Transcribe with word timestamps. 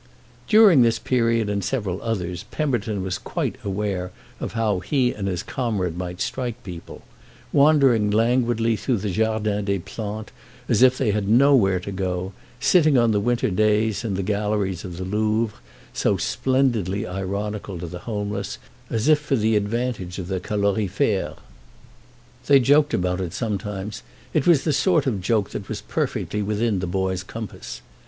During 0.47 0.81
this 0.81 0.97
period 0.97 1.47
and 1.47 1.63
several 1.63 2.01
others 2.01 2.41
Pemberton 2.49 3.03
was 3.03 3.19
quite 3.19 3.55
aware 3.63 4.11
of 4.39 4.53
how 4.53 4.79
he 4.79 5.13
and 5.13 5.27
his 5.27 5.43
comrade 5.43 5.95
might 5.95 6.21
strike 6.21 6.63
people; 6.63 7.03
wandering 7.53 8.09
languidly 8.09 8.75
through 8.75 8.97
the 8.97 9.11
Jardin 9.11 9.65
des 9.65 9.77
Plantes 9.77 10.33
as 10.67 10.81
if 10.81 10.97
they 10.97 11.11
had 11.11 11.29
nowhere 11.29 11.79
to 11.81 11.91
go, 11.91 12.33
sitting 12.59 12.97
on 12.97 13.11
the 13.11 13.19
winter 13.19 13.51
days 13.51 14.03
in 14.03 14.15
the 14.15 14.23
galleries 14.23 14.83
of 14.83 14.97
the 14.97 15.03
Louvre, 15.05 15.55
so 15.93 16.17
splendidly 16.17 17.05
ironical 17.05 17.77
to 17.77 17.85
the 17.85 17.99
homeless, 17.99 18.57
as 18.89 19.07
if 19.07 19.19
for 19.19 19.35
the 19.35 19.55
advantage 19.55 20.17
of 20.17 20.29
the 20.29 20.39
calorifère. 20.39 21.37
They 22.47 22.59
joked 22.59 22.95
about 22.95 23.21
it 23.21 23.33
sometimes: 23.33 24.01
it 24.33 24.47
was 24.47 24.63
the 24.63 24.73
sort 24.73 25.05
of 25.05 25.21
joke 25.21 25.51
that 25.51 25.69
was 25.69 25.81
perfectly 25.81 26.41
within 26.41 26.79
the 26.79 26.87
boy's 26.87 27.21
compass. 27.21 27.83